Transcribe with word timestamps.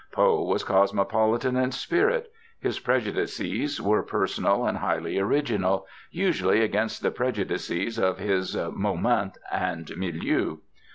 Poe 0.11 0.41
was 0.45 0.63
cosmopolitan 0.63 1.55
in 1.55 1.71
spirit; 1.71 2.31
his 2.59 2.79
prejudices 2.79 3.79
were 3.79 4.01
personal 4.01 4.65
and 4.65 4.79
highly 4.79 5.19
original, 5.19 5.85
usually 6.09 6.61
against 6.61 7.03
the 7.03 7.11
prejudices 7.11 7.99
of 7.99 8.17
his 8.17 8.55
_moment 8.55 9.35
and 9.51 9.95
milieu. 9.95 10.57